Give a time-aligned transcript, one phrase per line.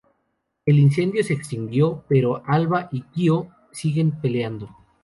[0.65, 4.67] El incendió se extinguió, pero Alba y Kyo siguen peleando.